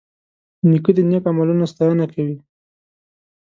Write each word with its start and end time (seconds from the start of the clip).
نیکه 0.69 0.91
د 0.97 0.99
نیک 1.09 1.25
عملونو 1.31 1.65
ستاینه 1.71 2.05
کوي. 2.13 2.35